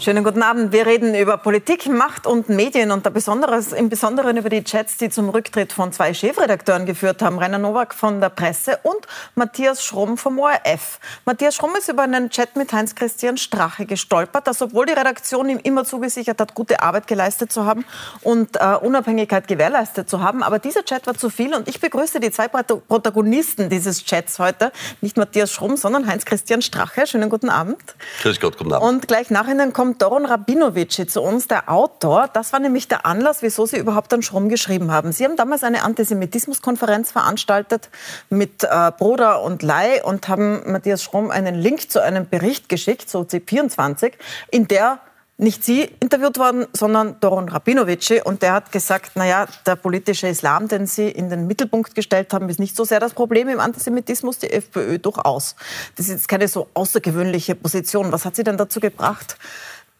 [0.00, 0.72] Schönen guten Abend.
[0.72, 5.10] Wir reden über Politik, Macht und Medien und Besonderes, im Besonderen über die Chats, die
[5.10, 7.36] zum Rücktritt von zwei Chefredakteuren geführt haben.
[7.36, 11.00] Rainer Nowak von der Presse und Matthias Schromm vom ORF.
[11.24, 15.58] Matthias Schromm ist über einen Chat mit Heinz-Christian Strache gestolpert, dass obwohl die Redaktion ihm
[15.64, 17.84] immer zugesichert hat, gute Arbeit geleistet zu haben
[18.22, 20.44] und äh, Unabhängigkeit gewährleistet zu haben.
[20.44, 24.70] Aber dieser Chat war zu viel und ich begrüße die zwei Protagonisten dieses Chats heute.
[25.00, 27.04] Nicht Matthias Schromm, sondern Heinz-Christian Strache.
[27.08, 27.82] Schönen guten Abend.
[28.22, 28.88] Grüß Gott, guten Abend.
[28.88, 32.28] Und gleich nach Ihnen kommt kommt Doron Rabinovici zu uns, der Autor.
[32.30, 35.12] Das war nämlich der Anlass, wieso Sie überhaupt an Schrumm geschrieben haben.
[35.12, 37.88] Sie haben damals eine Antisemitismuskonferenz veranstaltet
[38.28, 43.08] mit äh, Bruder und Lai und haben Matthias Schrumm einen Link zu einem Bericht geschickt,
[43.08, 44.12] so C24,
[44.50, 45.00] in der
[45.40, 48.20] nicht Sie interviewt worden, sondern Doron Rabinovici.
[48.22, 52.48] Und der hat gesagt, naja, der politische Islam, den Sie in den Mittelpunkt gestellt haben,
[52.48, 55.54] ist nicht so sehr das Problem im Antisemitismus, die FPÖ durchaus.
[55.94, 58.10] Das ist jetzt keine so außergewöhnliche Position.
[58.10, 59.38] Was hat Sie denn dazu gebracht,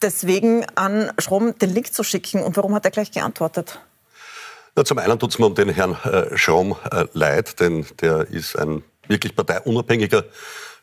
[0.02, 2.42] deswegen an Schromm den Link zu schicken?
[2.42, 3.80] Und warum hat er gleich geantwortet?
[4.76, 8.28] Ja, zum einen tut es mir um den Herrn äh, Schromm äh, leid, denn der
[8.28, 10.24] ist ein wirklich parteiunabhängiger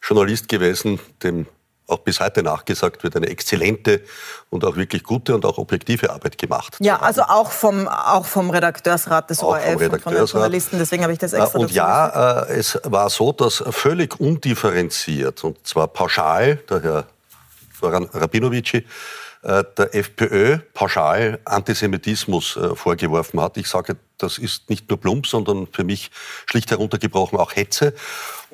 [0.02, 1.48] Journalist gewesen, dem
[1.88, 4.02] auch bis heute nachgesagt wird, eine exzellente
[4.50, 6.78] und auch wirklich gute und auch objektive Arbeit gemacht.
[6.80, 11.04] Ja, also auch vom, auch vom Redakteursrat des auch ORF und von den Journalisten, deswegen
[11.04, 15.88] habe ich das extra Und ja, äh, es war so, dass völlig undifferenziert und zwar
[15.88, 17.08] pauschal, der Herr
[17.86, 18.84] Soran Rabinovici,
[19.44, 23.58] äh, der FPÖ pauschal Antisemitismus äh, vorgeworfen hat.
[23.58, 26.12] Ich sage, das ist nicht nur plump, sondern für mich
[26.46, 27.94] schlicht heruntergebrochen auch Hetze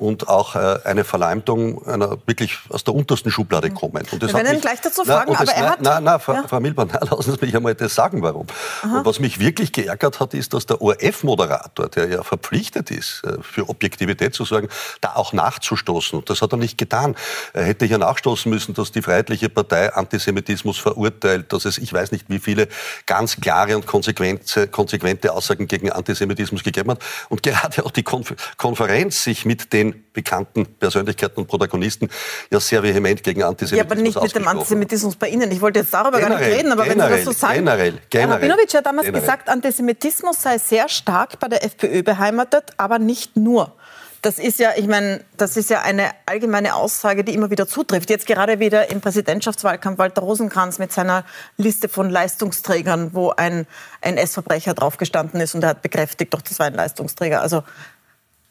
[0.02, 3.74] und auch äh, eine Verleumdung einer wirklich aus der untersten Schublade mhm.
[3.74, 4.04] kommen.
[4.10, 5.80] Und das Wir werden ihn gleich dazu fragen, aber er hat...
[5.80, 6.48] Nein, nein, Frau, ja.
[6.48, 8.46] Frau Milborn, lassen Sie mich einmal das sagen, warum.
[8.82, 8.98] Aha.
[8.98, 13.36] Und was mich wirklich geärgert hat, ist, dass der ORF-Moderator, der ja verpflichtet ist, äh,
[13.42, 14.68] für Objektivität zu sorgen,
[15.00, 16.18] da auch nachzustoßen.
[16.18, 17.14] Und das hat er nicht getan.
[17.52, 22.10] Er hätte ja nachstoßen müssen, dass die Freiheitliche Partei Antisemitismus verurteilt, dass es, ich weiß
[22.12, 22.68] nicht wie viele,
[23.06, 26.98] ganz klare und konsequente, konsequente Aussagen gegen Antisemitismus gegeben hat.
[27.28, 32.08] Und gerade auch die Konferenz sich mit den bekannten Persönlichkeiten und Protagonisten
[32.50, 35.50] ja sehr vehement gegen Antisemitismus Ja, aber nicht mit dem Antisemitismus bei Ihnen.
[35.50, 37.54] Ich wollte jetzt darüber generell, gar nicht reden, aber generell, wenn Sie das so sagen.
[37.58, 38.50] Generell, generell.
[38.50, 39.20] Rabinowitsch hat damals generell.
[39.22, 43.74] gesagt, Antisemitismus sei sehr stark bei der FPÖ beheimatet, aber nicht nur.
[44.22, 48.08] Das ist ja, ich meine, das ist ja eine allgemeine Aussage, die immer wieder zutrifft.
[48.08, 51.24] Jetzt gerade wieder im Präsidentschaftswahlkampf Walter Rosenkranz mit seiner
[51.56, 53.66] Liste von Leistungsträgern, wo ein
[54.00, 57.42] NS-Verbrecher draufgestanden ist und er hat bekräftigt, doch das war ein Leistungsträger.
[57.42, 57.64] Also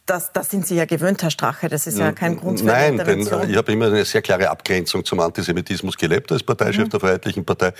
[0.06, 1.69] das, das sind Sie ja gewöhnt, Herr Strache.
[1.69, 5.06] Das ist ja kein Grund für Nein, denn ich habe immer eine sehr klare Abgrenzung
[5.06, 6.89] zum Antisemitismus gelebt als Parteichef mhm.
[6.89, 7.72] der Freiheitlichen Partei.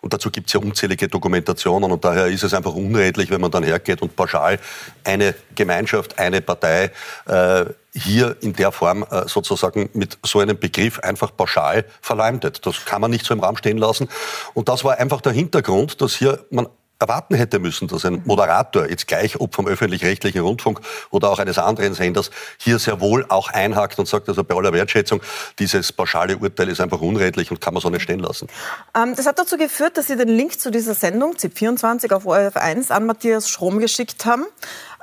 [0.00, 1.90] Und dazu gibt es ja unzählige Dokumentationen.
[1.90, 4.58] Und daher ist es einfach unredlich, wenn man dann hergeht und pauschal
[5.04, 6.90] eine Gemeinschaft, eine Partei
[7.26, 12.66] äh, hier in der Form äh, sozusagen mit so einem Begriff einfach pauschal verleumdet.
[12.66, 14.08] Das kann man nicht so im Raum stehen lassen.
[14.54, 16.66] Und das war einfach der Hintergrund, dass hier man
[17.02, 20.80] erwarten hätte müssen, dass ein Moderator, jetzt gleich ob vom öffentlich-rechtlichen Rundfunk
[21.10, 24.72] oder auch eines anderen Senders, hier sehr wohl auch einhakt und sagt, also bei aller
[24.72, 25.20] Wertschätzung,
[25.58, 28.48] dieses pauschale Urteil ist einfach unredlich und kann man so nicht stehen lassen.
[28.96, 32.56] Ähm, das hat dazu geführt, dass Sie den Link zu dieser Sendung, ZIP24 auf ORF
[32.56, 34.44] 1, an Matthias Schrom geschickt haben.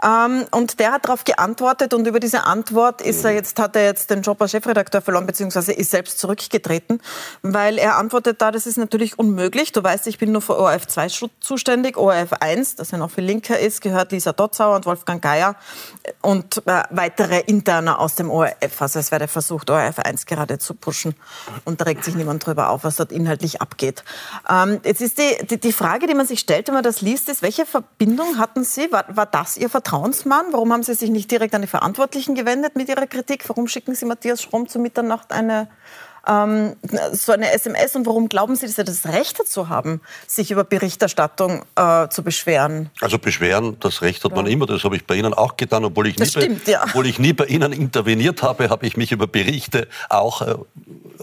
[0.04, 3.84] Ähm, und der hat darauf geantwortet und über diese Antwort ist er jetzt, hat er
[3.84, 7.02] jetzt den Job als Chefredakteur verloren, beziehungsweise ist selbst zurückgetreten,
[7.42, 9.72] weil er antwortet da, das ist natürlich unmöglich.
[9.72, 11.08] Du weißt, ich bin nur für ORF 2
[11.40, 11.98] zuständig.
[11.98, 15.56] ORF 1, das ja noch viel linker ist, gehört Lisa Dotzauer und Wolfgang Geier
[16.22, 18.82] und äh, weitere Interner aus dem ORF.
[18.82, 21.16] Also es werde versucht, ORF 1 gerade zu pushen
[21.66, 24.04] und da regt sich niemand drüber auf, was dort inhaltlich abgeht.
[24.50, 27.30] Ähm, jetzt ist die, die, die, Frage, die man sich stellt, wenn man das liest,
[27.30, 28.92] ist, welche Verbindung hatten Sie?
[28.92, 29.70] War, war das Ihr?
[29.70, 30.48] Vertrauensmann?
[30.52, 33.48] Warum haben Sie sich nicht direkt an die Verantwortlichen gewendet mit Ihrer Kritik?
[33.48, 35.70] Warum schicken Sie Matthias Schromm zu Mitternacht eine
[36.28, 36.76] ähm,
[37.14, 40.64] so eine SMS und warum glauben Sie, dass Sie das Recht dazu haben, sich über
[40.64, 42.90] Berichterstattung äh, zu beschweren?
[43.02, 44.38] Also beschweren, das Recht hat ja.
[44.38, 46.84] man immer, das habe ich bei Ihnen auch getan, obwohl ich, nie, stimmt, bei, ja.
[46.84, 50.56] obwohl ich nie bei Ihnen interveniert habe, habe ich mich über Berichte auch äh,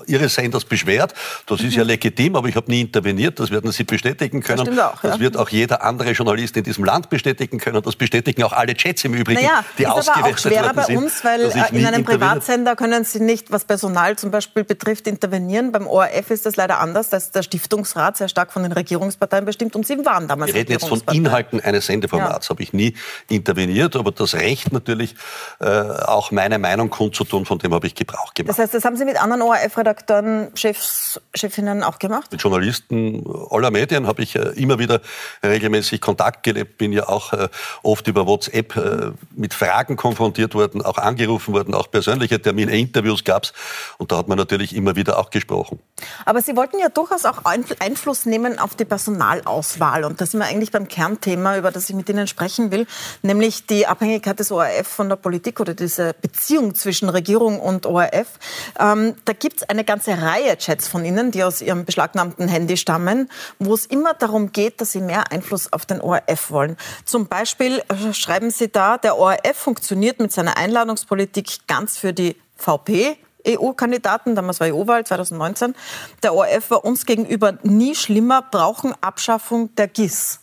[0.06, 1.14] Ihres Senders beschwert.
[1.46, 1.90] Das ist ja mhm.
[1.90, 4.64] legitim, aber ich habe nie interveniert, das werden Sie bestätigen können.
[4.64, 8.42] Das, auch, das wird auch jeder andere Journalist in diesem Land bestätigen können, das bestätigen
[8.42, 11.76] auch alle Chats im Übrigen, naja, die ist aber auch schwerer bei uns, weil äh,
[11.76, 15.72] in einem Privatsender können Sie nicht, was Personal zum Beispiel betrifft, betrifft, intervenieren.
[15.72, 17.10] Beim ORF ist das leider anders.
[17.10, 20.60] Da ist der Stiftungsrat sehr stark von den Regierungsparteien bestimmt und Sie waren damals Wir
[20.60, 22.46] reden jetzt von Inhalten eines Sendeformats.
[22.46, 22.50] Ja.
[22.50, 22.94] Habe ich nie
[23.28, 25.14] interveniert, aber das Recht natürlich,
[25.60, 28.50] äh, auch meine Meinung kundzutun, von dem habe ich Gebrauch gemacht.
[28.50, 32.32] Das heißt, das haben Sie mit anderen ORF-Redakteuren Chefs, Chefinnen auch gemacht?
[32.32, 35.00] Mit Journalisten aller Medien habe ich äh, immer wieder
[35.42, 37.48] regelmäßig Kontakt gelebt, bin ja auch äh,
[37.82, 43.24] oft über WhatsApp äh, mit Fragen konfrontiert worden, auch angerufen worden, auch persönliche Termine, Interviews
[43.24, 43.52] gab es
[43.98, 45.78] und da hat man natürlich immer wieder auch gesprochen.
[46.24, 50.46] Aber Sie wollten ja durchaus auch Einfluss nehmen auf die Personalauswahl und da sind wir
[50.46, 52.86] eigentlich beim Kernthema, über das ich mit Ihnen sprechen will,
[53.22, 58.38] nämlich die Abhängigkeit des ORF von der Politik oder diese Beziehung zwischen Regierung und ORF.
[58.78, 62.76] Ähm, da gibt es eine ganze Reihe Chats von Ihnen, die aus Ihrem beschlagnahmten Handy
[62.76, 66.76] stammen, wo es immer darum geht, dass Sie mehr Einfluss auf den ORF wollen.
[67.04, 72.36] Zum Beispiel äh, schreiben Sie da, der ORF funktioniert mit seiner Einladungspolitik ganz für die
[72.56, 75.74] VP, EU-Kandidaten, damals war EU-Wahl 2019.
[76.22, 80.40] Der ORF war uns gegenüber nie schlimmer, brauchen Abschaffung der GIS.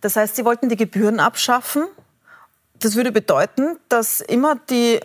[0.00, 1.86] Das heißt, sie wollten die Gebühren abschaffen.
[2.80, 5.00] Das würde bedeuten, dass immer die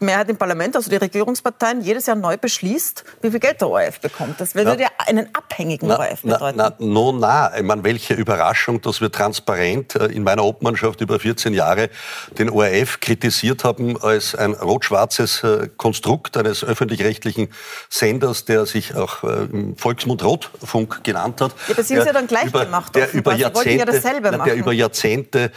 [0.00, 4.00] Mehrheit im Parlament, also die Regierungsparteien, jedes Jahr neu beschließt, wie viel Geld der ORF
[4.00, 4.40] bekommt.
[4.40, 6.58] Das würde ja, einen abhängigen na, ORF bedeuten.
[6.58, 7.56] Na, na, no, na.
[7.56, 11.90] Ich meine, welche Überraschung, dass wir transparent äh, in meiner Obmannschaft über 14 Jahre
[12.38, 17.48] den ORF kritisiert haben als ein rot-schwarzes äh, Konstrukt eines öffentlich-rechtlichen
[17.88, 21.52] Senders, der sich auch äh, im Volksmund Rotfunk genannt hat.
[21.66, 22.94] Ja, aber Sie haben es ja dann gleich über, gemacht.
[22.94, 25.50] Der über Jahrzehnte, ja der über Jahrzehnte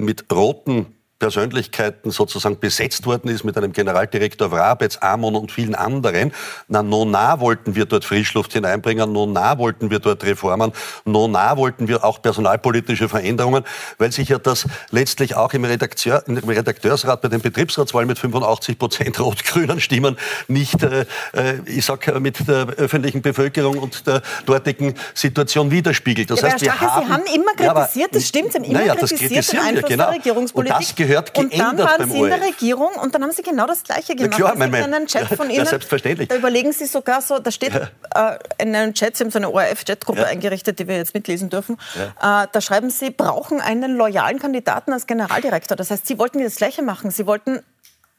[0.00, 6.32] mit roten Persönlichkeiten sozusagen besetzt worden ist mit einem Generaldirektor Wrabetz, Amon und vielen anderen.
[6.68, 10.72] Na, nona wollten wir dort Frischluft hineinbringen, nona wollten wir dort Reformen,
[11.06, 13.64] nona wollten wir auch personalpolitische Veränderungen,
[13.96, 18.78] weil sich ja das letztlich auch im, Redakteur, im Redakteursrat bei den Betriebsratswahlen mit 85
[18.78, 20.18] Prozent rot-grünen Stimmen
[20.48, 26.30] nicht, äh, äh ich sag, mit der öffentlichen Bevölkerung und der dortigen Situation widerspiegelt.
[26.30, 28.58] Das ja, heißt, wir Strache, haben, Sie haben immer kritisiert, ja, aber, das stimmt, Sie
[28.58, 30.04] haben immer naja, kritisiert den Einfluss genau.
[30.04, 33.42] der Regierungspolitik gehört geändert Und dann waren Sie in der Regierung und dann haben Sie
[33.42, 34.36] genau das Gleiche gemacht.
[34.36, 35.58] Klar, mein, mein, einen Chat von Ihnen.
[35.58, 36.28] Ja, selbstverständlich.
[36.28, 39.50] Da überlegen Sie sogar so, da steht äh, in einem Chat, Sie haben so eine
[39.50, 40.26] ORF-Chatgruppe ja.
[40.26, 41.78] eingerichtet, die wir jetzt mitlesen dürfen.
[42.20, 42.44] Ja.
[42.44, 45.76] Äh, da schreiben Sie, brauchen einen loyalen Kandidaten als Generaldirektor.
[45.76, 47.10] Das heißt, Sie wollten das Gleiche machen.
[47.10, 47.60] Sie wollten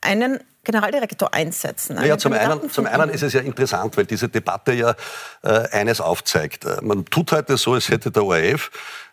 [0.02, 1.98] einen Generaldirektor einsetzen.
[2.04, 4.96] Ja, zum, einen, zum einen ist es ja interessant, weil diese Debatte ja
[5.44, 6.66] äh, eines aufzeigt.
[6.66, 8.70] Äh, man tut heute so, als hätte der ORF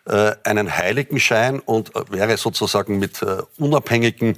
[0.07, 4.37] äh, einen Heiligenschein und äh, wäre sozusagen mit äh, unabhängigen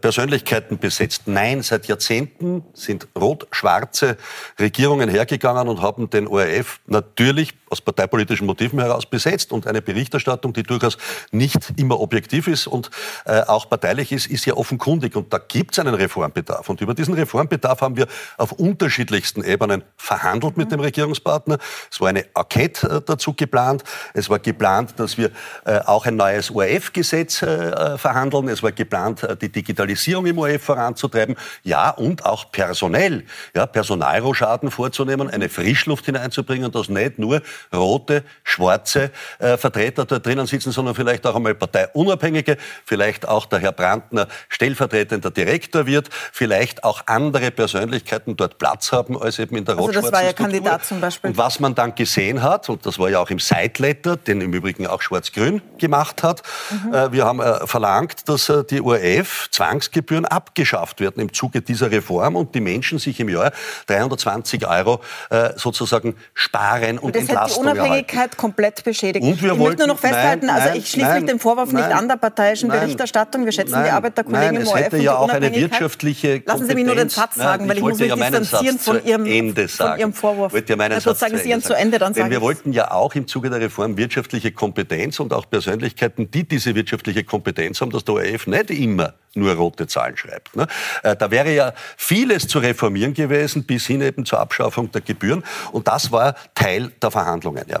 [0.00, 1.22] Persönlichkeiten besetzt.
[1.26, 4.16] Nein, seit Jahrzehnten sind rot-schwarze
[4.58, 9.52] Regierungen hergegangen und haben den ORF natürlich aus parteipolitischen Motiven heraus besetzt.
[9.52, 10.98] Und eine Berichterstattung, die durchaus
[11.30, 12.90] nicht immer objektiv ist und
[13.24, 15.14] auch parteilich ist, ist ja offenkundig.
[15.14, 15.94] Und da gibt es einen
[16.30, 16.68] Reformbedarf.
[16.68, 18.06] Und über diesen Reformbedarf haben wir
[18.36, 21.58] auf unterschiedlichsten Ebenen verhandelt mit dem Regierungspartner.
[21.90, 23.82] Es war eine Enquete dazu geplant.
[24.14, 25.30] Es war geplant, dass wir
[25.64, 28.48] äh, auch ein neues ORF-Gesetz äh, verhandeln.
[28.48, 31.36] Es war geplant, äh, die Digitalisierung im ORF voranzutreiben.
[31.62, 33.24] Ja, und auch personell,
[33.54, 37.42] ja, Personalrohschaden vorzunehmen, eine Frischluft hineinzubringen, dass nicht nur
[37.74, 43.58] rote, schwarze äh, Vertreter dort drinnen sitzen, sondern vielleicht auch einmal parteiunabhängige, vielleicht auch der
[43.58, 49.64] Herr Brandner stellvertretender Direktor wird, vielleicht auch andere Persönlichkeiten dort Platz haben als eben in
[49.64, 51.30] der also Das war ja Kandidat zum Beispiel.
[51.30, 54.52] Und was man dann gesehen hat, und das war ja auch im Sideletter, den im
[54.52, 56.42] Übrigen auch Schwarz-Grün gemacht hat.
[56.70, 56.94] Mhm.
[56.94, 61.90] Äh, wir haben äh, verlangt, dass äh, die ORF Zwangsgebühren abgeschafft werden im Zuge dieser
[61.90, 63.52] Reform und die Menschen sich im Jahr
[63.86, 65.00] 320 Euro
[65.56, 68.36] sozusagen sparen und, und das Entlastung hat die Unabhängigkeit erhalten.
[68.36, 69.24] komplett beschädigt.
[69.24, 71.40] Und wir ich wollten, möchte nur noch festhalten, nein, also ich schließe nein, mich dem
[71.40, 73.44] Vorwurf nein, nicht an der parteiischen Berichterstattung.
[73.44, 75.50] Wir schätzen die Arbeit der Kollegen im ORF hätte ja auch eine
[76.02, 79.04] wirtschaftliche Lassen Sie mich nur den Satz sagen, weil ich, muss mich ja distanzieren von
[79.04, 79.90] Ihrem, Ende sagen.
[79.90, 80.54] von Ihrem Vorwurf.
[80.54, 82.90] Ich ja meinen also Satz sagen Sie Ihren zu Ende, dann Denn wir wollten ja
[82.90, 87.80] auch im Zuge der Reform wirtschaftliche Kompetenz und auch auch Persönlichkeiten, die diese wirtschaftliche Kompetenz
[87.80, 90.54] haben, dass der ORF nicht immer nur rote Zahlen schreibt.
[90.54, 90.66] Ne?
[91.02, 95.42] Äh, da wäre ja vieles zu reformieren gewesen, bis hin eben zur Abschaffung der Gebühren.
[95.72, 97.64] Und das war Teil der Verhandlungen.
[97.68, 97.80] Ja.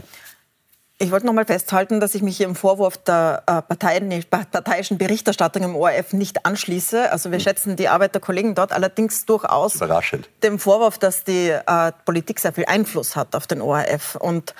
[1.02, 4.98] Ich wollte noch mal festhalten, dass ich mich hier im Vorwurf der äh, Parteien, parteiischen
[4.98, 7.10] Berichterstattung im ORF nicht anschließe.
[7.10, 7.42] Also wir hm.
[7.42, 10.28] schätzen die Arbeit der Kollegen dort allerdings durchaus Überraschend.
[10.42, 14.16] dem Vorwurf, dass die äh, Politik sehr viel Einfluss hat auf den ORF.
[14.16, 14.54] Und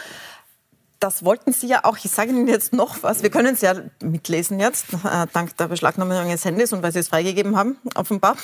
[1.01, 1.97] das wollten Sie ja auch.
[1.97, 3.23] Ich sage Ihnen jetzt noch was.
[3.23, 6.99] Wir können es ja mitlesen jetzt, äh, dank der Beschlagnahmung Ihres Handys und weil Sie
[6.99, 8.37] es freigegeben haben, offenbar.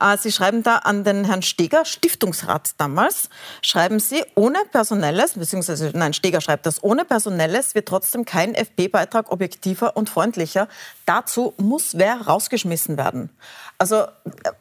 [0.00, 3.28] Äh, Sie schreiben da an den Herrn Steger, Stiftungsrat damals,
[3.62, 9.30] schreiben Sie, ohne Personelles, beziehungsweise, nein, Steger schreibt das, ohne Personelles wird trotzdem kein FP-Beitrag
[9.30, 10.68] objektiver und freundlicher.
[11.06, 13.30] Dazu muss wer rausgeschmissen werden.
[13.78, 14.06] Also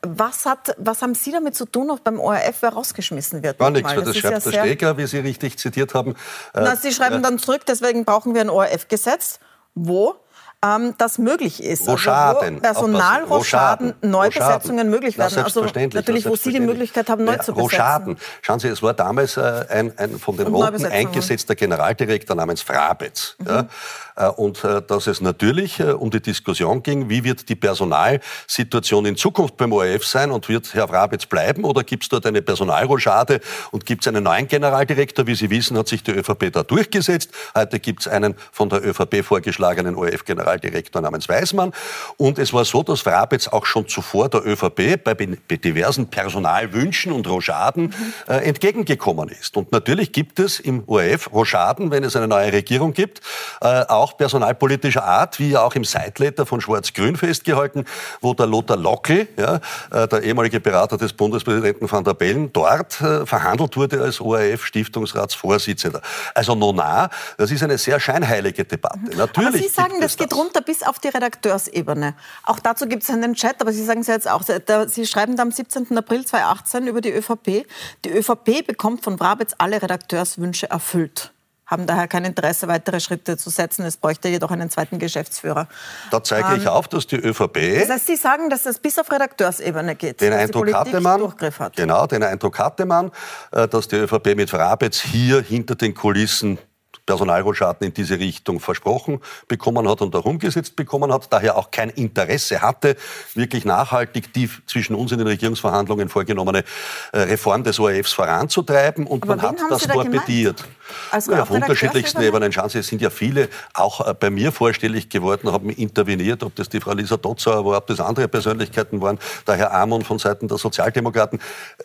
[0.01, 3.59] was, hat, was haben Sie damit zu tun, auch beim ORF, wer rausgeschmissen wird?
[3.59, 6.15] Gar nichts, das, das schreibt ja der Steger, wie Sie richtig zitiert haben.
[6.53, 9.39] Na, Sie schreiben dann zurück, deswegen brauchen wir ein ORF-Gesetz,
[9.75, 10.15] wo
[10.63, 11.87] ähm, das möglich ist.
[11.87, 12.63] Rochaden.
[12.63, 15.43] Also Personalrochaden, Neubesetzungen möglich werden.
[15.43, 17.77] Also natürlich, wo Sie die Möglichkeit haben, neu ja, zu besetzen.
[17.77, 18.17] Rochaden.
[18.41, 23.35] Schauen Sie, es war damals äh, ein, ein, von den Roten eingesetzter Generaldirektor namens Frabetz.
[23.39, 23.47] Mhm.
[23.47, 23.67] Ja,
[24.15, 29.05] äh, und äh, dass es natürlich äh, um die Diskussion ging, wie wird die Personalsituation
[29.05, 32.41] in Zukunft beim ORF sein und wird Herr Frabetz bleiben oder gibt es dort eine
[32.41, 33.41] Personalrochade
[33.71, 35.27] und gibt es einen neuen Generaldirektor?
[35.27, 37.31] Wie Sie wissen, hat sich die ÖVP da durchgesetzt.
[37.55, 40.52] Heute gibt es einen von der ÖVP vorgeschlagenen ORF-Generaldirektor
[40.93, 41.71] namens Weismann.
[42.17, 47.11] Und es war so, dass Frabetz auch schon zuvor der ÖVP bei, bei diversen Personalwünschen
[47.11, 47.93] und Rochaden
[48.27, 49.57] äh, entgegengekommen ist.
[49.57, 53.21] Und natürlich gibt es im ORF Rochaden, wenn es eine neue Regierung gibt,
[53.61, 57.85] äh, auch personalpolitischer Art, wie ja auch im Seitletter von Schwarz-Grün festgehalten,
[58.21, 59.59] wo der Lothar Lockel, ja,
[59.91, 66.01] äh, der ehemalige Berater des Bundespräsidenten van der Bellen, dort äh, verhandelt wurde als ORF-Stiftungsratsvorsitzender.
[66.33, 68.99] Also Nona, das ist eine sehr scheinheilige Debatte.
[69.15, 72.15] Natürlich aber Sie sagen, das geht runter bis auf die Redakteursebene.
[72.43, 74.43] Auch dazu gibt es einen Chat, aber Sie sagen es ja jetzt auch.
[74.87, 75.97] Sie schreiben da am 17.
[75.97, 77.65] April 2018 über die ÖVP.
[78.05, 81.33] Die ÖVP bekommt von Brabitz alle Redakteurswünsche erfüllt
[81.65, 83.85] haben daher kein Interesse, weitere Schritte zu setzen.
[83.85, 85.67] Es bräuchte jedoch einen zweiten Geschäftsführer.
[86.11, 87.79] Da zeige ähm, ich auf, dass die ÖVP.
[87.79, 90.21] Das heißt, Sie sagen, dass das bis auf Redakteursebene geht.
[90.21, 91.33] Den Eindruck hatte man.
[91.75, 93.11] Genau, den Eindruck hatte man,
[93.51, 96.59] äh, dass die ÖVP mit Frabetz hier hinter den Kulissen
[97.05, 101.89] Personalrochaden in diese Richtung versprochen bekommen hat und auch umgesetzt bekommen hat, daher auch kein
[101.89, 102.95] Interesse hatte,
[103.33, 106.63] wirklich nachhaltig die zwischen uns in den Regierungsverhandlungen vorgenommene
[107.11, 109.05] äh, Reform des ORFs voranzutreiben.
[109.05, 110.63] Und Aber man hat das da torpediert.
[111.11, 112.51] Also ja, auf unterschiedlichsten Ebenen.
[112.51, 116.55] Schauen Sie, es sind ja viele auch äh, bei mir vorstellig geworden, haben interveniert, ob
[116.55, 120.19] das die Frau Lisa Dotzauer war, ob das andere Persönlichkeiten waren, der Herr Amon von
[120.19, 121.39] Seiten der Sozialdemokraten.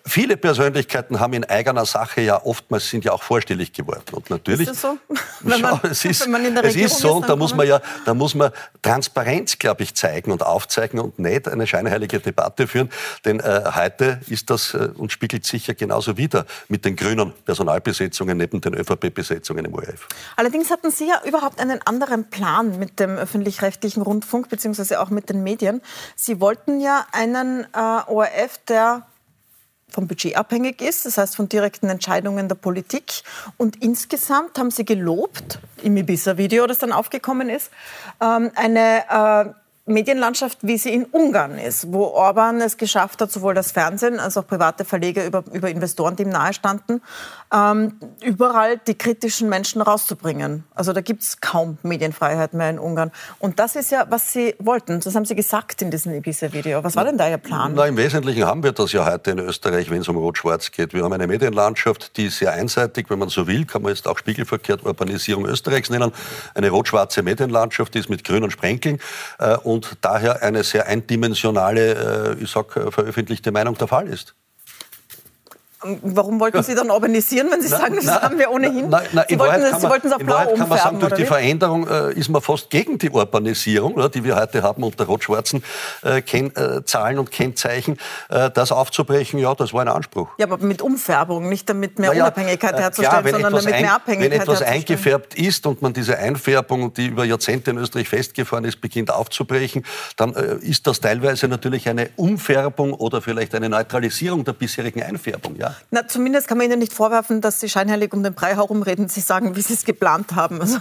[0.04, 4.02] Viele Persönlichkeiten haben in eigener Sache ja oftmals sind ja auch vorstellig geworden.
[4.12, 4.68] Und natürlich.
[4.68, 4.98] Ist das so?
[5.40, 8.34] Wenn man, Schau, es ist, es ist so, und da muss man ja, da muss
[8.34, 8.50] man
[8.82, 12.90] Transparenz, glaube ich, zeigen und aufzeigen und nicht eine scheinheilige Debatte führen.
[13.24, 17.32] Denn äh, heute ist das äh, und spiegelt sich ja genauso wieder mit den grünen
[17.44, 20.08] Personalbesetzungen neben den ÖVP-Besetzungen im ORF.
[20.36, 25.28] Allerdings hatten Sie ja überhaupt einen anderen Plan mit dem öffentlich-rechtlichen Rundfunk beziehungsweise auch mit
[25.28, 25.80] den Medien.
[26.16, 29.06] Sie wollten ja einen äh, ORF, der
[29.90, 33.22] vom Budget abhängig ist, das heißt von direkten Entscheidungen der Politik.
[33.56, 37.70] Und insgesamt haben Sie gelobt, im Ibiza-Video, das dann aufgekommen ist,
[38.20, 43.54] ähm, eine äh, Medienlandschaft, wie sie in Ungarn ist, wo Orban es geschafft hat, sowohl
[43.54, 47.02] das Fernsehen als auch private Verleger über, über Investoren, die ihm nahestanden,
[47.52, 50.64] ähm, überall die kritischen Menschen rauszubringen.
[50.74, 53.10] Also da gibt es kaum Medienfreiheit mehr in Ungarn.
[53.38, 55.00] Und das ist ja, was Sie wollten.
[55.00, 56.84] Das haben Sie gesagt in diesem Ibiza-Video.
[56.84, 57.72] Was war denn da Ihr Plan?
[57.74, 60.92] Na, Im Wesentlichen haben wir das ja heute in Österreich, wenn es um Rot-Schwarz geht.
[60.92, 64.18] Wir haben eine Medienlandschaft, die sehr einseitig, wenn man so will, kann man jetzt auch
[64.18, 66.12] spiegelverkehrt Urbanisierung Österreichs nennen.
[66.54, 68.98] Eine rot-schwarze Medienlandschaft, die ist mit grünen Sprenkeln.
[69.38, 74.34] Äh, und daher eine sehr eindimensionale, äh, ich sag, äh, veröffentlichte Meinung der Fall ist.
[75.80, 78.88] Warum wollten Sie dann urbanisieren, wenn Sie sagen, das na, haben wir ohnehin?
[78.88, 82.12] Na, na, Sie, wollten, es auf blau umfärben, kann man sagen, durch die Veränderung äh,
[82.14, 85.62] ist man fast gegen die Urbanisierung, oder, die wir heute haben unter rot-schwarzen
[86.02, 87.96] äh, äh, Zahlen und Kennzeichen.
[88.28, 90.28] Äh, das aufzubrechen, ja, das war ein Anspruch.
[90.38, 94.32] Ja, aber mit Umfärbung, nicht damit mehr Unabhängigkeit äh, herzustellen, klar, sondern damit mehr Abhängigkeit
[94.32, 98.80] Wenn etwas eingefärbt ist und man diese Einfärbung, die über Jahrzehnte in Österreich festgefahren ist,
[98.80, 99.84] beginnt aufzubrechen,
[100.16, 105.54] dann äh, ist das teilweise natürlich eine Umfärbung oder vielleicht eine Neutralisierung der bisherigen Einfärbung.
[105.56, 105.67] Ja?
[105.90, 109.08] Na, zumindest kann man Ihnen nicht vorwerfen, dass Sie scheinheilig um den Brei herumreden.
[109.08, 110.60] Sie sagen, wie Sie es geplant haben.
[110.60, 110.78] Also,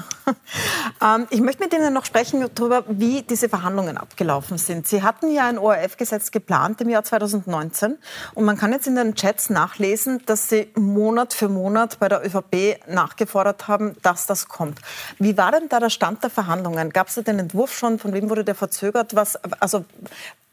[1.03, 4.87] ähm, ich möchte mit Ihnen noch sprechen darüber, wie diese Verhandlungen abgelaufen sind.
[4.87, 7.97] Sie hatten ja ein ORF-Gesetz geplant im Jahr 2019
[8.33, 12.25] und man kann jetzt in den Chats nachlesen, dass Sie Monat für Monat bei der
[12.25, 14.79] ÖVP nachgefordert haben, dass das kommt.
[15.19, 16.91] Wie war denn da der Stand der Verhandlungen?
[16.91, 17.99] Gab es da den Entwurf schon?
[17.99, 19.15] Von wem wurde der verzögert?
[19.15, 19.85] Was, also,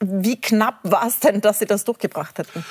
[0.00, 2.64] wie knapp war es denn, dass Sie das durchgebracht hätten?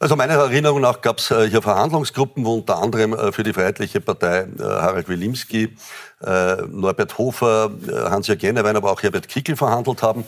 [0.00, 3.52] Also meiner Erinnerung nach gab es äh, hier Verhandlungsgruppen, wo unter anderem äh, für die
[3.52, 5.76] Freiheitliche Partei äh, Harald Wilimski,
[6.20, 10.24] Norbert Hofer, Hans-Jörg Jennewein, aber auch Herbert Kickel verhandelt haben.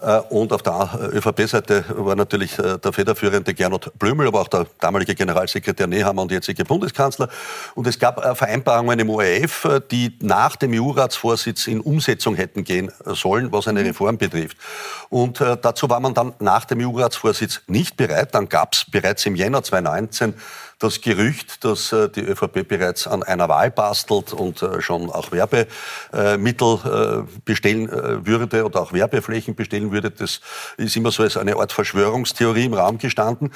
[0.00, 4.66] Äh, und auf der ÖVP-Seite war natürlich äh, der federführende Gernot Blümel, aber auch der
[4.80, 7.28] damalige Generalsekretär Nehammer und jetzige Bundeskanzler.
[7.74, 12.90] Und es gab äh, Vereinbarungen im ORF, die nach dem EU-Ratsvorsitz in Umsetzung hätten gehen
[13.04, 13.86] sollen, was eine mhm.
[13.86, 14.56] Reform betrifft.
[15.08, 18.34] Und dazu war man dann nach dem EU-Ratsvorsitz nicht bereit.
[18.34, 20.34] Dann gab es bereits im Jänner 2019
[20.80, 25.30] das Gerücht, dass äh, die ÖVP bereits an einer Wahl bastelt und äh, schon auch
[25.30, 27.88] Werbemittel äh, bestellen
[28.26, 30.40] würde oder auch Werbeflächen bestellen würde, das
[30.76, 33.52] ist immer so als eine Art Verschwörungstheorie im Raum gestanden.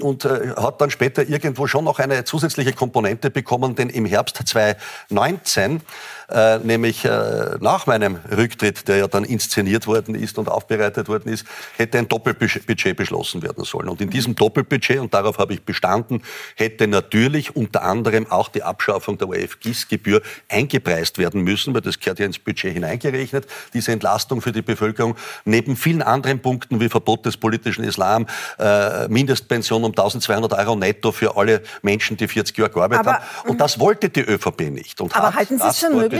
[0.00, 5.80] Und hat dann später irgendwo schon noch eine zusätzliche Komponente bekommen, denn im Herbst 2019
[6.28, 11.32] äh, nämlich äh, nach meinem Rücktritt, der ja dann inszeniert worden ist und aufbereitet worden
[11.32, 13.88] ist, hätte ein Doppelbudget beschlossen werden sollen.
[13.88, 16.22] Und in diesem Doppelbudget, und darauf habe ich bestanden,
[16.56, 22.18] hätte natürlich unter anderem auch die Abschaffung der ORF-GIS-Gebühr eingepreist werden müssen, weil das gehört
[22.18, 27.26] ja ins Budget hineingerechnet, diese Entlastung für die Bevölkerung, neben vielen anderen Punkten wie Verbot
[27.26, 28.26] des politischen Islam,
[28.58, 33.48] äh, Mindestpension um 1200 Euro netto für alle Menschen, die 40 Jahre gearbeitet aber, haben.
[33.48, 35.00] Und das wollte die ÖVP nicht.
[35.00, 36.13] Und aber halten Sie es für möglich?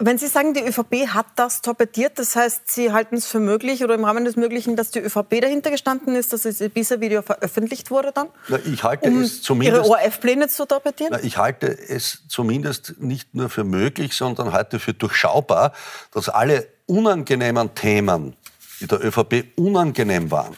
[0.00, 3.84] Wenn Sie sagen, die ÖVP hat das torpediert, das heißt, Sie halten es für möglich
[3.84, 7.92] oder im Rahmen des Möglichen, dass die ÖVP dahinter gestanden ist, dass das Ibiza-Video veröffentlicht
[7.92, 8.26] wurde dann?
[8.48, 11.12] Na, ich halte um es zumindest, Ihre ORF-Pläne zu torpedieren?
[11.12, 15.72] Na, ich halte es zumindest nicht nur für möglich, sondern halte für durchschaubar,
[16.12, 18.36] dass alle unangenehmen Themen,
[18.80, 20.56] die der ÖVP unangenehm waren,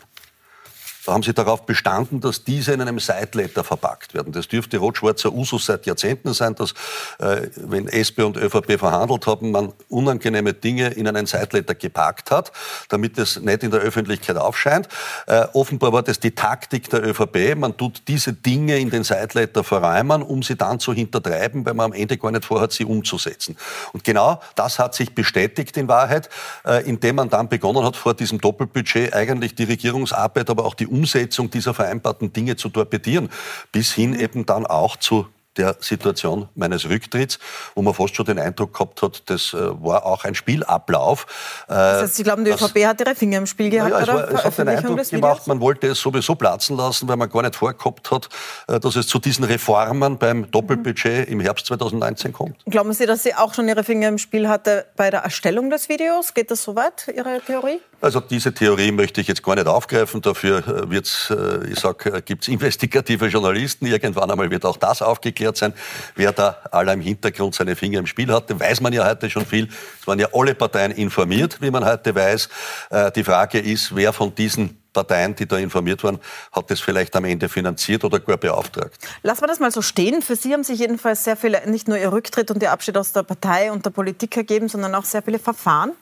[1.06, 4.32] da haben sie darauf bestanden, dass diese in einem Sideletter verpackt werden.
[4.32, 6.72] Das dürfte rot-schwarzer Usus seit Jahrzehnten sein, dass,
[7.20, 12.50] äh, wenn SP und ÖVP verhandelt haben, man unangenehme Dinge in einen Sideletter gepackt hat,
[12.88, 14.88] damit es nicht in der Öffentlichkeit aufscheint.
[15.28, 17.54] Äh, offenbar war das die Taktik der ÖVP.
[17.54, 21.86] Man tut diese Dinge in den Sideletter verräumen, um sie dann zu hintertreiben, weil man
[21.86, 23.56] am Ende gar nicht vorhat, sie umzusetzen.
[23.92, 26.28] Und genau das hat sich bestätigt in Wahrheit,
[26.64, 30.95] äh, indem man dann begonnen hat, vor diesem Doppelbudget eigentlich die Regierungsarbeit, aber auch die
[30.96, 33.28] Umsetzung dieser vereinbarten Dinge zu torpedieren,
[33.72, 35.26] bis hin eben dann auch zu
[35.56, 37.38] der Situation meines Rücktritts,
[37.74, 41.26] wo man fast schon den Eindruck gehabt hat, das äh, war auch ein Spielablauf.
[41.68, 43.90] Äh, das heißt, Sie glauben, die ÖVP hat ihre Finger im Spiel gehabt?
[43.90, 47.16] Ja, es, war, es hat den Eindruck gemacht, man wollte es sowieso platzen lassen, weil
[47.16, 48.28] man gar nicht vorgehabt hat,
[48.68, 52.56] äh, dass es zu diesen Reformen beim Doppelbudget im Herbst 2019 kommt.
[52.66, 55.88] Glauben Sie, dass sie auch schon ihre Finger im Spiel hatte bei der Erstellung des
[55.88, 56.34] Videos?
[56.34, 57.80] Geht das so weit, Ihre Theorie?
[58.00, 60.20] Also diese Theorie möchte ich jetzt gar nicht aufgreifen.
[60.20, 61.32] Dafür wird's,
[61.70, 63.86] ich sag, gibt's investigative Journalisten.
[63.86, 65.72] Irgendwann einmal wird auch das aufgeklärt sein,
[66.14, 68.58] wer da aller im Hintergrund seine Finger im Spiel hatte.
[68.60, 69.68] Weiß man ja heute schon viel.
[70.00, 72.48] Es waren ja alle Parteien informiert, wie man heute weiß.
[72.90, 76.18] Äh, die Frage ist, wer von diesen Parteien, die da informiert waren,
[76.52, 78.96] hat das vielleicht am Ende finanziert oder gar beauftragt.
[79.22, 80.22] Lassen wir das mal so stehen.
[80.22, 83.12] Für Sie haben sich jedenfalls sehr viele, nicht nur Ihr Rücktritt und Ihr Abschied aus
[83.12, 85.92] der Partei und der Politik ergeben, sondern auch sehr viele Verfahren.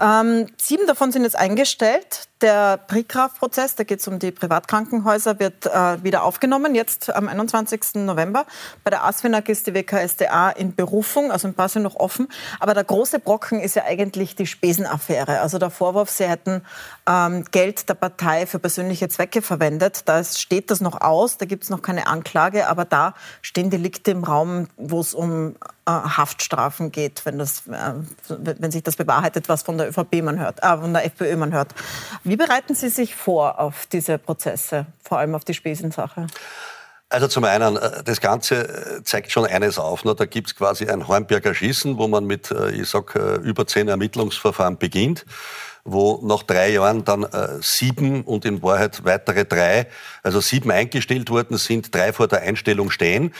[0.00, 2.28] Ähm, sieben davon sind jetzt eingestellt.
[2.42, 7.94] Der Prigraf-Prozess, da geht es um die Privatkrankenhäuser, wird äh, wieder aufgenommen, jetzt am 21.
[7.94, 8.44] November.
[8.84, 12.28] Bei der ASFINAG ist die WKSDA in Berufung, also ein paar sind noch offen.
[12.60, 15.40] Aber der große Brocken ist ja eigentlich die Spesenaffäre.
[15.40, 16.62] Also der Vorwurf, sie hätten
[17.08, 20.02] ähm, Geld der Partei für persönliche Zwecke verwendet.
[20.04, 24.10] Da steht das noch aus, da gibt es noch keine Anklage, aber da stehen Delikte
[24.10, 25.54] im Raum, wo es um
[25.86, 27.94] äh, Haftstrafen geht, wenn, das, äh,
[28.28, 31.52] wenn sich das bewahrheitet, was von der ÖVP man hört, äh, von der FPÖ man
[31.52, 31.74] hört.
[32.24, 36.26] Wie bereiten Sie sich vor auf diese Prozesse, vor allem auf die Spesensache?
[37.08, 40.02] Also zum einen, äh, das Ganze äh, zeigt schon eines auf.
[40.02, 44.76] Da gibt es quasi ein Hornberger Schießen, wo man mit, ich sag, über zehn Ermittlungsverfahren
[44.76, 45.24] beginnt
[45.86, 49.86] wo nach drei Jahren dann äh, sieben und in Wahrheit weitere drei,
[50.22, 53.32] also sieben eingestellt worden sind, drei vor der Einstellung stehen.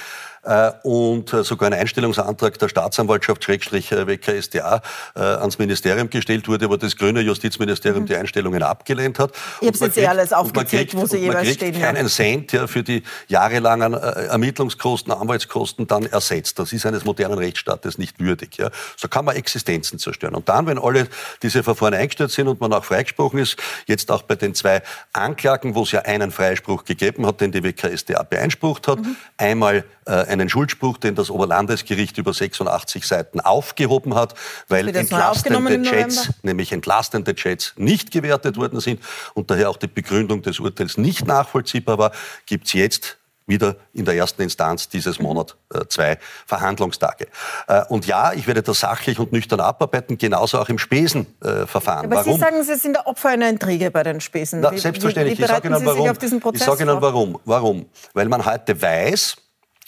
[0.46, 4.80] Äh, und äh, sogar ein Einstellungsantrag der Staatsanwaltschaft Schrägstrich äh, WKSDA
[5.14, 8.06] ans Ministerium gestellt wurde, wo das grüne Justizministerium mhm.
[8.06, 9.32] die Einstellungen abgelehnt hat.
[9.60, 11.72] Ich habe jetzt eh alles aufgezählt, wo sie jeweils stehen.
[11.72, 16.58] Man kriegt keinen Cent ja, für die jahrelangen Ermittlungskosten, Anwaltskosten dann ersetzt.
[16.58, 18.56] Das ist eines modernen Rechtsstaates nicht würdig.
[18.58, 18.70] Ja.
[18.96, 20.34] So kann man Existenzen zerstören.
[20.34, 21.08] Und dann, wenn alle
[21.42, 23.56] diese Verfahren eingestellt sind und man auch freigesprochen ist,
[23.86, 24.82] jetzt auch bei den zwei
[25.12, 29.16] Anklagen, wo es ja einen Freispruch gegeben hat, den die WKSDA beeinsprucht hat, mhm.
[29.38, 34.34] einmal äh, einen Schuldspruch, den das Oberlandesgericht über 86 Seiten aufgehoben hat,
[34.68, 39.00] weil entlastende Chats, nämlich entlastende Chats nicht gewertet worden sind
[39.34, 42.12] und daher auch die Begründung des Urteils nicht nachvollziehbar war,
[42.46, 47.28] gibt es jetzt wieder in der ersten Instanz dieses Monat äh, zwei Verhandlungstage.
[47.68, 52.06] Äh, und ja, ich werde das sachlich und nüchtern abarbeiten, genauso auch im Spesenverfahren.
[52.06, 52.34] Aber warum?
[52.34, 54.60] Sie sagen, Sie sind der Opfer einer Intrige bei den Spesen.
[54.60, 55.38] Na, selbstverständlich.
[55.38, 56.10] Wie, wie ich sage Ihnen warum.
[56.52, 57.38] Ich sage Ihnen warum.
[57.44, 57.86] Warum?
[58.14, 59.36] Weil man heute weiß,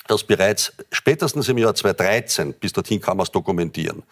[0.08, 4.02] dass bereits spätestens im Jahr 2013, bis dorthin kann man es dokumentieren,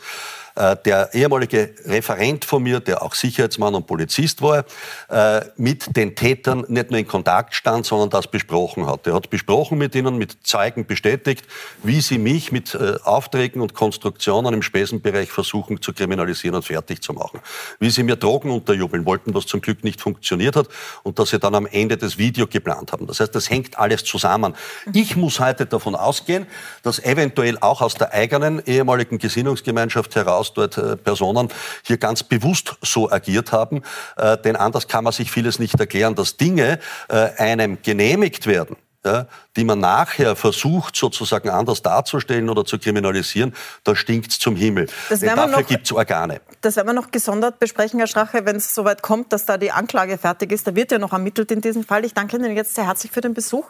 [0.57, 4.65] äh, der ehemalige Referent von mir, der auch Sicherheitsmann und Polizist war,
[5.11, 9.07] äh, mit den Tätern nicht nur in Kontakt stand, sondern das besprochen hat.
[9.07, 11.45] Er hat besprochen mit ihnen, mit Zeugen bestätigt,
[11.83, 17.03] wie sie mich mit äh, Aufträgen und Konstruktionen im Spesenbereich versuchen zu kriminalisieren und fertig
[17.03, 17.41] zu machen.
[17.79, 20.69] Wie sie mir Drogen unterjubeln wollten, was zum Glück nicht funktioniert hat
[21.03, 23.07] und dass sie dann am Ende das Video geplant haben.
[23.07, 24.55] Das heißt, das hängt alles zusammen.
[24.95, 26.47] Ich muss heute davon ausgehen,
[26.83, 31.49] dass eventuell auch aus der eigenen ehemaligen Gesinnungsgemeinschaft heraus dort äh, Personen
[31.85, 33.83] hier ganz bewusst so agiert haben.
[34.17, 38.77] Äh, denn anders kann man sich vieles nicht erklären, dass Dinge äh, einem genehmigt werden
[39.07, 44.57] ja, die man nachher versucht, sozusagen anders darzustellen oder zu kriminalisieren, da stinkt es zum
[44.57, 44.87] Himmel.
[45.09, 46.41] Dafür gibt es Organe.
[46.61, 49.73] Das werden wir noch gesondert besprechen, Herr Strache, wenn es soweit kommt, dass da die
[49.73, 50.67] Anklage fertig ist.
[50.67, 52.05] Da wird ja noch ermittelt in diesem Fall.
[52.05, 53.65] Ich danke Ihnen jetzt sehr herzlich für den Besuch.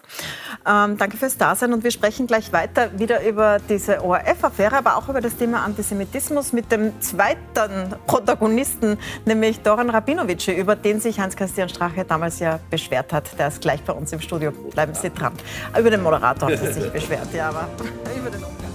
[0.66, 5.08] Ähm, danke fürs Dasein und wir sprechen gleich weiter wieder über diese ORF-Affäre, aber auch
[5.08, 11.68] über das Thema Antisemitismus mit dem zweiten Protagonisten, nämlich Doran Rabinovic, über den sich Hans-Christian
[11.68, 13.38] Strache damals ja beschwert hat.
[13.38, 14.52] Der ist gleich bei uns im Studio.
[14.52, 15.32] Bleiben Sie dran.
[15.78, 17.68] Über den Moderator hat sie sich beschwert, ja, aber
[18.18, 18.65] über den Umgang.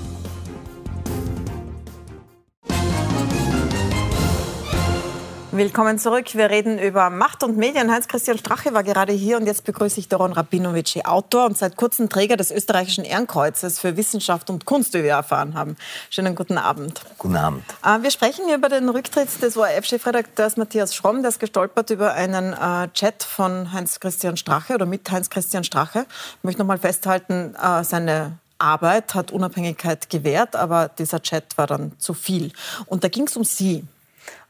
[5.53, 6.33] Willkommen zurück.
[6.33, 7.91] Wir reden über Macht und Medien.
[7.91, 12.07] Heinz-Christian Strache war gerade hier und jetzt begrüße ich Doron Rabinovic, Autor und seit kurzem
[12.07, 15.75] Träger des österreichischen Ehrenkreuzes für Wissenschaft und Kunst, wie wir erfahren haben.
[16.09, 17.01] Schönen guten Abend.
[17.17, 17.65] Guten Abend.
[17.83, 21.21] Äh, wir sprechen über den Rücktritt des ORF-Chefredakteurs Matthias Schromm.
[21.21, 26.05] Der ist gestolpert über einen äh, Chat von Heinz-Christian Strache oder mit Heinz-Christian Strache.
[26.37, 31.67] Ich möchte noch mal festhalten, äh, seine Arbeit hat Unabhängigkeit gewährt, aber dieser Chat war
[31.67, 32.53] dann zu viel.
[32.85, 33.85] Und da ging es um Sie.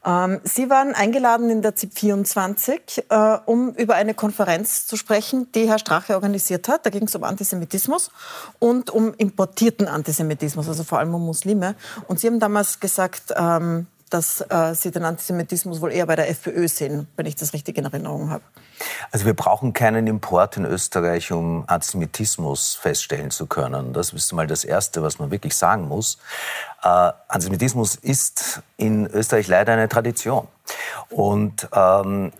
[0.04, 5.50] Ähm, Sie waren eingeladen in der ZIP 24, äh, um über eine Konferenz zu sprechen,
[5.52, 6.86] die Herr Strache organisiert hat.
[6.86, 8.10] Da ging es um Antisemitismus
[8.58, 11.76] und um importierten Antisemitismus, also vor allem um Muslime.
[12.08, 16.28] Und Sie haben damals gesagt, ähm, dass äh, Sie den Antisemitismus wohl eher bei der
[16.28, 18.42] FPÖ sehen, wenn ich das richtig in Erinnerung habe.
[19.10, 23.92] Also wir brauchen keinen Import in Österreich, um Antisemitismus feststellen zu können.
[23.92, 26.18] Das ist mal das Erste, was man wirklich sagen muss.
[26.82, 30.48] Äh, Antisemitismus ist in Österreich leider eine Tradition.
[31.08, 32.32] Und ähm,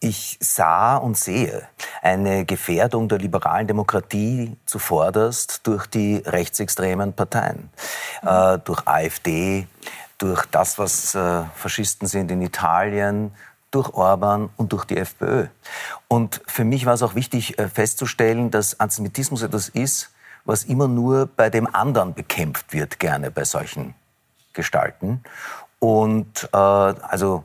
[0.00, 1.68] ich sah und sehe
[2.02, 7.70] eine Gefährdung der liberalen Demokratie zuvorderst durch die rechtsextremen Parteien,
[8.22, 9.66] äh, durch AfD,
[10.18, 13.32] durch das, was äh, Faschisten sind in Italien,
[13.70, 15.46] durch Orban und durch die FPÖ.
[16.08, 20.10] Und für mich war es auch wichtig äh, festzustellen, dass Antisemitismus etwas ist,
[20.44, 23.94] was immer nur bei dem anderen bekämpft wird, gerne bei solchen
[24.52, 25.22] Gestalten.
[25.78, 27.44] Und äh, also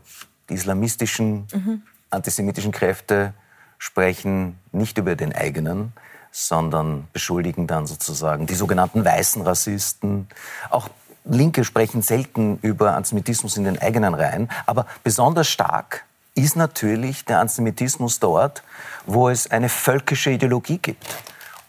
[0.49, 1.81] die islamistischen, mhm.
[2.09, 3.33] antisemitischen Kräfte
[3.77, 5.93] sprechen nicht über den eigenen,
[6.31, 10.27] sondern beschuldigen dann sozusagen die sogenannten weißen Rassisten,
[10.69, 10.89] auch
[11.23, 16.05] Linke sprechen selten über Antisemitismus in den eigenen Reihen, aber besonders stark
[16.35, 18.63] ist natürlich der Antisemitismus dort,
[19.05, 21.05] wo es eine völkische Ideologie gibt.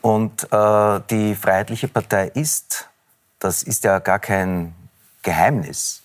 [0.01, 2.89] Und äh, die Freiheitliche Partei ist,
[3.39, 4.75] das ist ja gar kein
[5.23, 6.03] Geheimnis,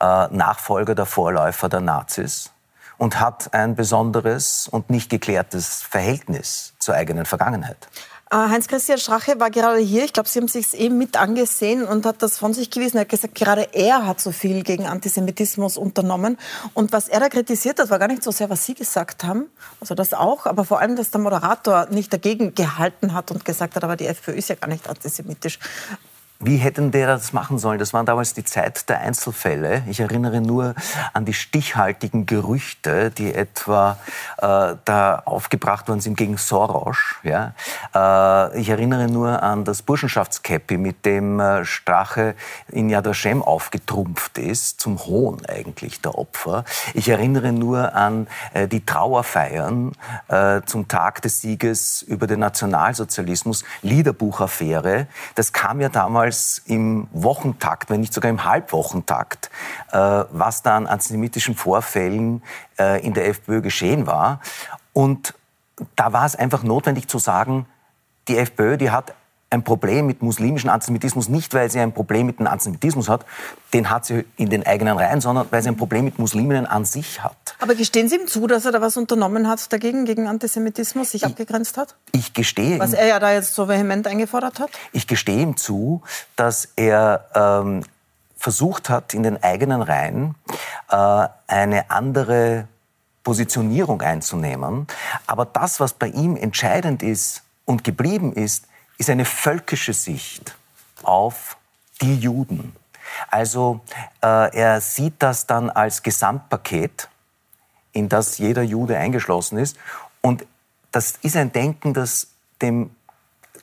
[0.00, 2.50] äh, Nachfolger der Vorläufer der Nazis
[2.98, 7.88] und hat ein besonderes und nicht geklärtes Verhältnis zur eigenen Vergangenheit.
[8.28, 10.04] Äh, Heinz-Christian Strache war gerade hier.
[10.04, 12.96] Ich glaube, Sie haben sich eben mit angesehen und hat das von sich gewiesen.
[12.96, 16.36] Er hat gesagt, gerade er hat so viel gegen Antisemitismus unternommen.
[16.74, 19.46] Und was er da kritisiert hat, war gar nicht so sehr, was Sie gesagt haben,
[19.80, 23.76] also das auch, aber vor allem, dass der Moderator nicht dagegen gehalten hat und gesagt
[23.76, 25.60] hat, aber die FPÖ ist ja gar nicht antisemitisch.
[26.38, 27.78] Wie hätten der das machen sollen?
[27.78, 29.82] Das waren damals die Zeit der Einzelfälle.
[29.88, 30.74] Ich erinnere nur
[31.14, 33.98] an die stichhaltigen Gerüchte, die etwa
[34.36, 36.98] äh, da aufgebracht worden sind gegen Soros.
[37.22, 37.54] Ja?
[37.94, 42.34] Äh, ich erinnere nur an das Burschenschaftskäppi, mit dem äh, Strache
[42.68, 46.64] in Yad Vashem aufgetrumpft ist, zum Hohn eigentlich der Opfer.
[46.92, 49.92] Ich erinnere nur an äh, die Trauerfeiern
[50.28, 55.06] äh, zum Tag des Sieges über den Nationalsozialismus, Liederbuchaffäre.
[55.34, 59.50] Das kam ja damals damals im Wochentakt, wenn nicht sogar im Halbwochentakt,
[59.92, 62.42] äh, was da an antisemitischen Vorfällen
[62.78, 64.40] äh, in der FPÖ geschehen war.
[64.92, 65.34] Und
[65.94, 67.66] da war es einfach notwendig zu sagen,
[68.28, 69.14] die FPÖ, die hat
[69.48, 73.24] ein Problem mit muslimischem Antisemitismus, nicht weil sie ein Problem mit dem Antisemitismus hat,
[73.72, 76.84] den hat sie in den eigenen Reihen, sondern weil sie ein Problem mit Musliminnen an
[76.84, 77.36] sich hat.
[77.60, 81.22] Aber gestehen Sie ihm zu, dass er da was unternommen hat dagegen, gegen Antisemitismus, sich
[81.22, 81.94] ich, abgegrenzt hat?
[82.12, 84.70] Ich gestehe Was er ja da jetzt so vehement eingefordert hat?
[84.92, 86.02] Ich gestehe ihm zu,
[86.34, 87.84] dass er ähm,
[88.36, 90.34] versucht hat, in den eigenen Reihen
[90.90, 92.66] äh, eine andere
[93.22, 94.86] Positionierung einzunehmen.
[95.26, 98.66] Aber das, was bei ihm entscheidend ist und geblieben ist,
[98.98, 100.56] ist eine völkische Sicht
[101.02, 101.56] auf
[102.00, 102.74] die Juden.
[103.28, 103.80] Also
[104.22, 107.08] äh, er sieht das dann als Gesamtpaket,
[107.92, 109.76] in das jeder Jude eingeschlossen ist.
[110.20, 110.46] Und
[110.92, 112.28] das ist ein Denken, das
[112.60, 112.90] dem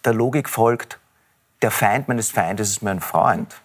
[0.06, 1.00] der Logik folgt,
[1.62, 3.56] der Feind meines Feindes ist mein Freund.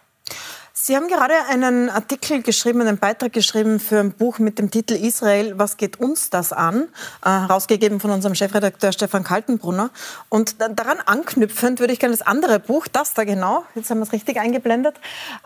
[0.88, 4.94] Sie haben gerade einen Artikel geschrieben, einen Beitrag geschrieben für ein Buch mit dem Titel
[4.94, 6.88] Israel, was geht uns das an?
[7.22, 9.90] Äh, herausgegeben von unserem Chefredakteur Stefan Kaltenbrunner.
[10.31, 14.05] Und daran anknüpfend würde ich gerne das andere Buch, das da genau, jetzt haben wir
[14.05, 14.96] es richtig eingeblendet.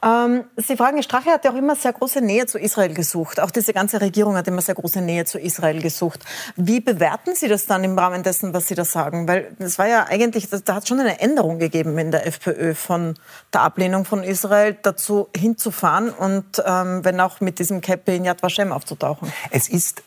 [0.01, 3.41] Ähm, Sie fragen, Strache hat ja auch immer sehr große Nähe zu Israel gesucht.
[3.41, 6.21] Auch diese ganze Regierung hat immer sehr große Nähe zu Israel gesucht.
[6.55, 9.27] Wie bewerten Sie das dann im Rahmen dessen, was Sie da sagen?
[9.27, 12.77] Weil es war ja eigentlich, da hat es schon eine Änderung gegeben in der FPÖ
[12.77, 13.15] von
[13.53, 18.43] der Ablehnung von Israel dazu, hinzufahren und ähm, wenn auch mit diesem Käppi in Yad
[18.43, 19.33] Vashem aufzutauchen?
[19.51, 20.03] Es ist,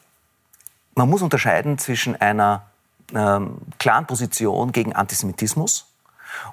[0.95, 2.63] man muss unterscheiden zwischen einer
[3.13, 5.85] ähm, klaren Position gegen Antisemitismus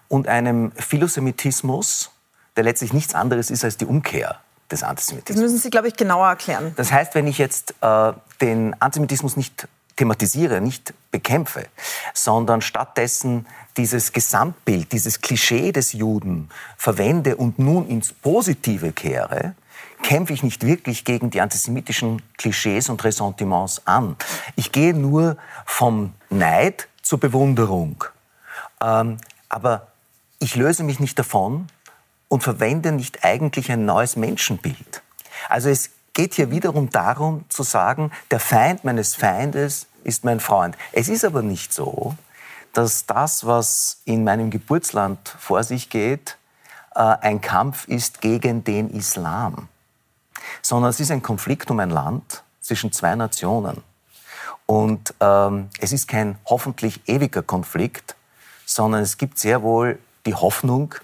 [0.09, 2.11] und einem Philosemitismus,
[2.57, 5.37] der letztlich nichts anderes ist als die Umkehr des Antisemitismus.
[5.37, 6.73] Das müssen Sie, glaube ich, genauer erklären.
[6.77, 11.67] Das heißt, wenn ich jetzt äh, den Antisemitismus nicht thematisiere, nicht bekämpfe,
[12.15, 19.55] sondern stattdessen dieses Gesamtbild, dieses Klischee des Juden verwende und nun ins Positive kehre,
[20.03, 24.17] kämpfe ich nicht wirklich gegen die antisemitischen Klischees und Ressentiments an.
[24.57, 28.05] Ich gehe nur vom Neid zur Bewunderung.
[28.81, 29.89] Ähm, aber
[30.39, 31.69] ich löse mich nicht davon
[32.29, 35.03] und verwende nicht eigentlich ein neues Menschenbild.
[35.49, 40.77] Also es geht hier wiederum darum zu sagen, der Feind meines Feindes ist mein Freund.
[40.93, 42.17] Es ist aber nicht so,
[42.73, 46.37] dass das, was in meinem Geburtsland vor sich geht,
[46.95, 49.69] äh, ein Kampf ist gegen den Islam,
[50.61, 53.83] sondern es ist ein Konflikt um ein Land zwischen zwei Nationen.
[54.67, 58.17] Und ähm, es ist kein hoffentlich ewiger Konflikt,
[58.65, 60.95] sondern es gibt sehr wohl die Hoffnung,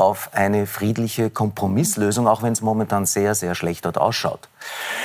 [0.00, 4.48] auf eine friedliche Kompromisslösung, auch wenn es momentan sehr, sehr schlecht dort ausschaut.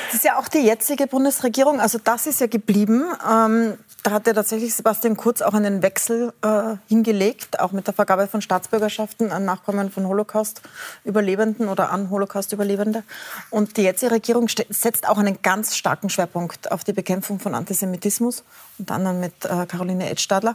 [0.06, 3.04] Das ist ja auch die jetzige Bundesregierung, also das ist ja geblieben.
[3.30, 7.94] Ähm, da hat ja tatsächlich Sebastian Kurz auch einen Wechsel äh, hingelegt, auch mit der
[7.94, 13.02] Vergabe von Staatsbürgerschaften an Nachkommen von Holocaust-Überlebenden oder an Holocaust-Überlebende.
[13.50, 18.44] Und die jetzige Regierung setzt auch einen ganz starken Schwerpunkt auf die Bekämpfung von Antisemitismus,
[18.78, 20.54] unter anderem mit äh, Caroline Edstadler.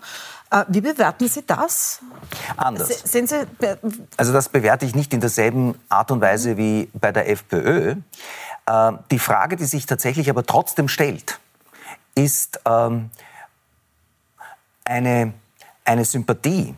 [0.49, 1.99] Äh, wie bewerten Sie das?
[2.55, 3.01] Anders.
[3.03, 3.35] Sehen Sie,
[4.15, 7.95] also das bewerte ich nicht in derselben Art und Weise wie bei der FPÖ.
[8.65, 11.41] Äh, die Frage, die sich tatsächlich aber trotzdem stellt,
[12.15, 13.09] ist, ähm,
[14.85, 15.33] eine,
[15.85, 16.75] eine Sympathie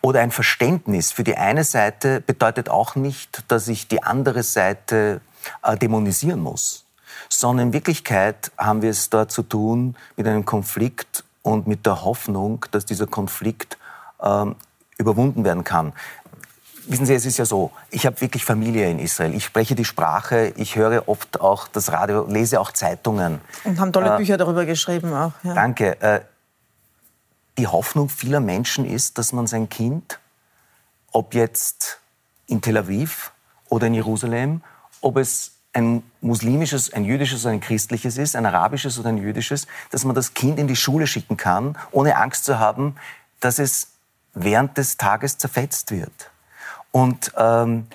[0.00, 5.20] oder ein Verständnis für die eine Seite bedeutet auch nicht, dass ich die andere Seite
[5.62, 6.84] äh, dämonisieren muss,
[7.28, 12.04] sondern in Wirklichkeit haben wir es dort zu tun mit einem Konflikt und mit der
[12.04, 13.78] Hoffnung, dass dieser Konflikt
[14.22, 14.56] ähm,
[14.98, 15.92] überwunden werden kann.
[16.88, 19.34] Wissen Sie, es ist ja so, ich habe wirklich Familie in Israel.
[19.34, 23.40] Ich spreche die Sprache, ich höre oft auch das Radio, lese auch Zeitungen.
[23.64, 25.32] Und haben tolle äh, Bücher darüber geschrieben auch.
[25.42, 25.54] Ja.
[25.54, 26.00] Danke.
[26.00, 26.20] Äh,
[27.58, 30.18] die Hoffnung vieler Menschen ist, dass man sein Kind,
[31.12, 32.00] ob jetzt
[32.46, 33.32] in Tel Aviv
[33.68, 34.62] oder in Jerusalem,
[35.00, 39.66] ob es ein muslimisches, ein jüdisches oder ein christliches ist, ein arabisches oder ein jüdisches,
[39.90, 42.96] dass man das Kind in die Schule schicken kann, ohne Angst zu haben,
[43.40, 43.88] dass es
[44.32, 46.30] während des Tages zerfetzt wird.
[46.92, 47.86] Und ähm,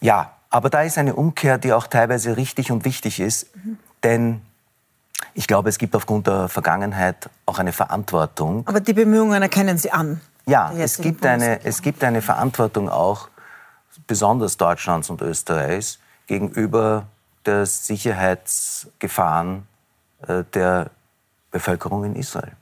[0.00, 3.78] ja, aber da ist eine Umkehr, die auch teilweise richtig und wichtig ist, mhm.
[4.02, 4.42] denn
[5.34, 8.66] ich glaube, es gibt aufgrund der Vergangenheit auch eine Verantwortung.
[8.66, 10.20] Aber die Bemühungen erkennen Sie an.
[10.46, 13.28] Ja, es gibt, eine, es gibt eine Verantwortung auch,
[14.06, 17.06] besonders Deutschlands und Österreichs, gegenüber
[17.46, 19.66] der Sicherheitsgefahren
[20.26, 20.90] äh, der
[21.50, 22.52] Bevölkerung in Israel.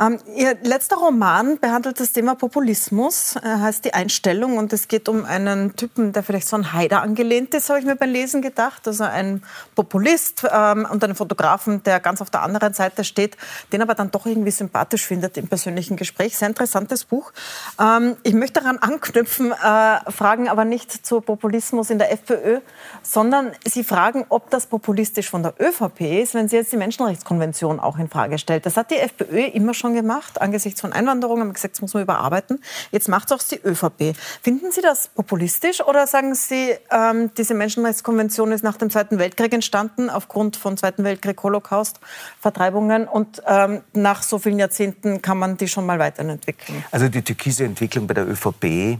[0.00, 5.08] Ähm, Ihr letzter Roman behandelt das Thema Populismus, er heißt Die Einstellung und es geht
[5.08, 8.42] um einen Typen, der vielleicht so an Haider angelehnt ist, habe ich mir beim Lesen
[8.42, 8.88] gedacht.
[8.88, 9.44] Also ein
[9.76, 13.36] Populist ähm, und einen Fotografen, der ganz auf der anderen Seite steht,
[13.72, 16.36] den aber dann doch irgendwie sympathisch findet im persönlichen Gespräch.
[16.36, 17.32] Sehr interessantes Buch.
[17.80, 22.60] Ähm, ich möchte daran anknüpfen, äh, fragen aber nicht zu Populismus in der FPÖ,
[23.02, 27.78] sondern Sie fragen, ob das populistisch von der ÖVP ist, wenn sie jetzt die Menschenrechtskonvention
[27.78, 28.66] auch in Frage stellt.
[28.66, 30.40] Das hat die FPÖ immer schon schon gemacht.
[30.40, 32.58] Angesichts von Einwanderung haben gesagt, das muss man überarbeiten.
[32.90, 34.16] Jetzt macht es auch die ÖVP.
[34.42, 39.52] Finden Sie das populistisch oder sagen Sie, ähm, diese Menschenrechtskonvention ist nach dem Zweiten Weltkrieg
[39.52, 42.00] entstanden, aufgrund von Zweiten Weltkrieg, Holocaust,
[42.40, 46.82] Vertreibungen und ähm, nach so vielen Jahrzehnten kann man die schon mal weiterentwickeln?
[46.90, 48.98] Also die türkise Entwicklung bei der ÖVP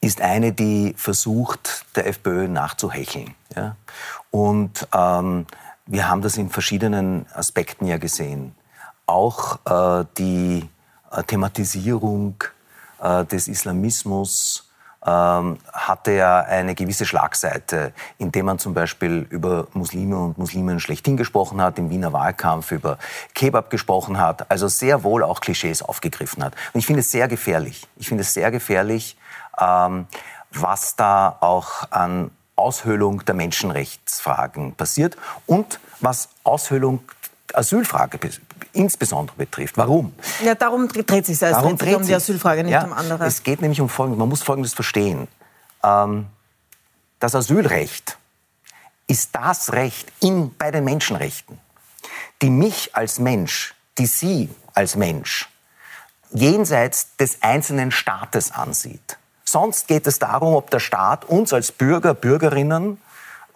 [0.00, 3.34] ist eine, die versucht, der FPÖ nachzuhecheln.
[3.54, 3.76] Ja?
[4.32, 5.46] Und ähm,
[5.86, 8.54] wir haben das in verschiedenen Aspekten ja gesehen
[9.08, 10.68] auch äh, die
[11.10, 12.44] äh, Thematisierung
[13.00, 14.68] äh, des Islamismus
[15.04, 21.16] ähm, hatte ja eine gewisse Schlagseite, indem man zum Beispiel über Muslime und Musliminnen schlechthin
[21.16, 22.98] gesprochen hat, im Wiener Wahlkampf über
[23.34, 26.54] Kebab gesprochen hat, also sehr wohl auch Klischees aufgegriffen hat.
[26.72, 27.86] Und ich finde es sehr gefährlich.
[27.96, 29.16] Ich finde es sehr gefährlich,
[29.58, 30.06] ähm,
[30.52, 35.16] was da auch an Aushöhlung der Menschenrechtsfragen passiert
[35.46, 37.00] und was Aushöhlung
[37.54, 38.18] Asylfrage
[38.72, 39.76] insbesondere betrifft.
[39.76, 40.12] Warum?
[40.44, 41.40] Ja, darum dreht sich es.
[41.40, 43.26] Darum dreht um die Asylfrage, nicht ja, um andere.
[43.26, 44.18] Es geht nämlich um Folgendes.
[44.18, 45.28] Man muss Folgendes verstehen.
[45.82, 46.26] Ähm,
[47.20, 48.18] das Asylrecht
[49.06, 51.58] ist das Recht in, bei den Menschenrechten,
[52.42, 55.48] die mich als Mensch, die Sie als Mensch
[56.30, 59.18] jenseits des einzelnen Staates ansieht.
[59.44, 63.00] Sonst geht es darum, ob der Staat uns als Bürger, Bürgerinnen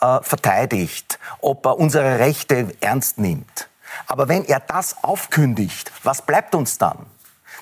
[0.00, 3.68] äh, verteidigt, ob er unsere Rechte ernst nimmt.
[4.06, 7.06] Aber wenn er das aufkündigt, was bleibt uns dann?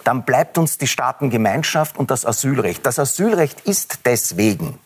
[0.05, 2.87] Dann bleibt uns die Staatengemeinschaft und das Asylrecht.
[2.87, 4.79] Das Asylrecht ist deswegen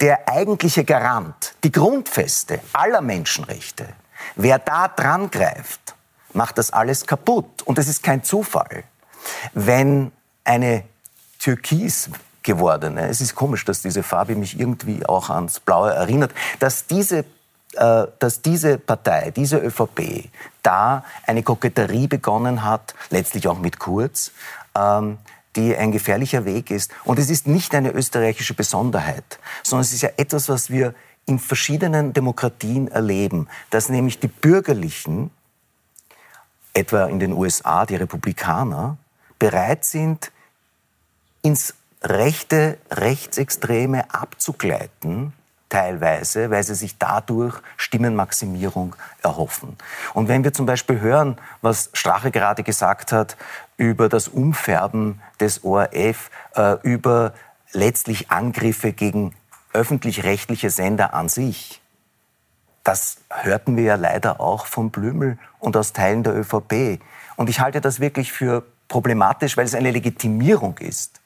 [0.00, 3.88] der eigentliche Garant, die Grundfeste aller Menschenrechte.
[4.34, 5.94] Wer da dran greift,
[6.32, 7.62] macht das alles kaputt.
[7.62, 8.84] Und es ist kein Zufall,
[9.54, 10.12] wenn
[10.44, 10.84] eine
[11.38, 12.10] türkis
[12.42, 17.24] gewordene, es ist komisch, dass diese Farbe mich irgendwie auch ans Blaue erinnert, dass diese
[17.76, 20.30] dass diese Partei, diese ÖVP,
[20.62, 24.32] da eine Koketterie begonnen hat, letztlich auch mit Kurz,
[24.74, 25.18] ähm,
[25.56, 26.90] die ein gefährlicher Weg ist.
[27.04, 30.94] Und es ist nicht eine österreichische Besonderheit, sondern es ist ja etwas, was wir
[31.26, 35.30] in verschiedenen Demokratien erleben, dass nämlich die Bürgerlichen,
[36.72, 38.96] etwa in den USA die Republikaner,
[39.38, 40.30] bereit sind,
[41.42, 45.32] ins rechte, rechtsextreme abzugleiten,
[45.68, 49.76] teilweise, weil sie sich dadurch Stimmenmaximierung erhoffen.
[50.14, 53.36] Und wenn wir zum Beispiel hören, was Strache gerade gesagt hat
[53.76, 57.34] über das Umfärben des ORF, äh, über
[57.72, 59.34] letztlich Angriffe gegen
[59.72, 61.82] öffentlich-rechtliche Sender an sich,
[62.84, 67.00] das hörten wir ja leider auch von Blümel und aus Teilen der ÖVP.
[67.34, 71.20] Und ich halte das wirklich für problematisch, weil es eine Legitimierung ist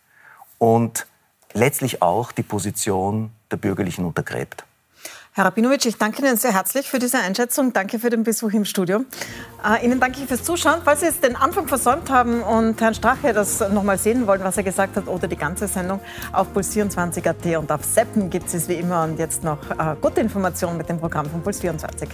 [0.57, 1.07] und
[1.53, 4.65] letztlich auch die Position der Bürgerlichen untergräbt.
[5.33, 7.73] Herr Rabinowitsch, ich danke Ihnen sehr herzlich für diese Einschätzung.
[7.73, 9.05] Danke für den Besuch im Studio.
[9.65, 10.81] Äh, Ihnen danke ich fürs Zuschauen.
[10.85, 14.57] Falls Sie jetzt den Anfang versäumt haben und Herrn Strache das nochmal sehen wollen, was
[14.57, 16.01] er gesagt hat, oder die ganze Sendung
[16.33, 19.05] auf Puls24.at und auf Seppen gibt es wie immer.
[19.05, 22.09] Und jetzt noch äh, gute Informationen mit dem Programm von Puls24.